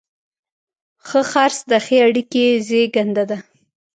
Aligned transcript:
ښه 1.07 1.21
خرڅ 1.31 1.57
د 1.71 1.73
ښې 1.85 1.97
اړیکې 2.07 2.45
زیږنده 2.67 3.23
ده. 3.29 3.37